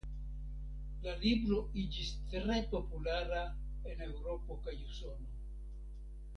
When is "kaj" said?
4.67-4.77